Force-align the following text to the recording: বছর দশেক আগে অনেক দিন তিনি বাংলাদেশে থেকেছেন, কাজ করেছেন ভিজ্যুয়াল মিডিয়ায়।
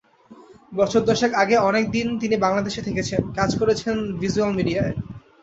বছর 0.71 1.01
দশেক 1.09 1.31
আগে 1.43 1.55
অনেক 1.69 1.85
দিন 1.95 2.07
তিনি 2.21 2.35
বাংলাদেশে 2.45 2.81
থেকেছেন, 2.87 3.21
কাজ 3.37 3.49
করেছেন 3.59 3.95
ভিজ্যুয়াল 4.21 4.51
মিডিয়ায়। 4.57 4.93